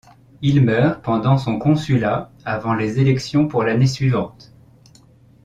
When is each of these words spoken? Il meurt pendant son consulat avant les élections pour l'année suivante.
Il 0.41 0.63
meurt 0.65 1.03
pendant 1.03 1.37
son 1.37 1.59
consulat 1.59 2.31
avant 2.43 2.73
les 2.73 2.97
élections 2.99 3.47
pour 3.47 3.61
l'année 3.63 3.85
suivante. 3.85 4.51